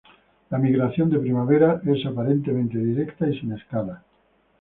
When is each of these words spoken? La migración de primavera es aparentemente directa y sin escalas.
La 0.49 0.57
migración 0.57 1.11
de 1.11 1.19
primavera 1.19 1.79
es 1.85 2.03
aparentemente 2.07 2.75
directa 2.79 3.27
y 3.27 3.39
sin 3.39 3.51
escalas. 3.53 4.01